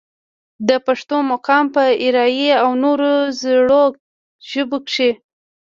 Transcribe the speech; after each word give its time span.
د 0.67 0.69
پښتو 0.85 1.17
مقام 1.31 1.65
پۀ 1.73 1.85
اريائي 2.05 2.49
او 2.63 2.69
نورو 2.83 3.11
زړو 3.41 3.83
ژبو 4.49 4.77
کښې 4.87 5.11